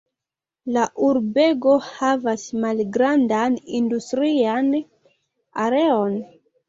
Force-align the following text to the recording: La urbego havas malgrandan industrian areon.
La 0.77 0.85
urbego 1.07 1.75
havas 1.89 2.45
malgrandan 2.63 3.59
industrian 3.81 4.73
areon. 5.67 6.19